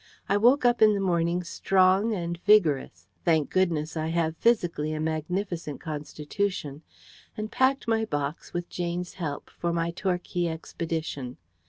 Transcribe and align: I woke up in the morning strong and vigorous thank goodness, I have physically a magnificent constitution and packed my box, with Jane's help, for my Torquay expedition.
I 0.27 0.35
woke 0.35 0.65
up 0.65 0.81
in 0.81 0.95
the 0.95 0.99
morning 0.99 1.43
strong 1.43 2.11
and 2.11 2.39
vigorous 2.43 3.07
thank 3.23 3.51
goodness, 3.51 3.95
I 3.95 4.07
have 4.07 4.35
physically 4.35 4.93
a 4.93 4.99
magnificent 4.99 5.79
constitution 5.79 6.81
and 7.37 7.51
packed 7.51 7.87
my 7.87 8.05
box, 8.05 8.51
with 8.51 8.67
Jane's 8.67 9.13
help, 9.21 9.51
for 9.51 9.71
my 9.71 9.91
Torquay 9.91 10.47
expedition. 10.47 11.37